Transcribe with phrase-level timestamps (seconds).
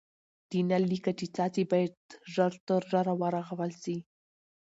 [0.49, 1.93] د نل لیکه چي څاڅي باید
[2.33, 3.97] ژر تر ژره ورغول سي.